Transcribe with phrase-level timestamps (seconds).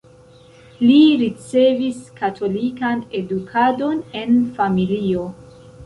[0.83, 5.33] Li ricevis katolikan edukadon en familio.